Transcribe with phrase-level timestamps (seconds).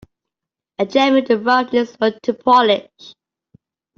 [0.79, 3.13] A gem in the rough needs work to polish.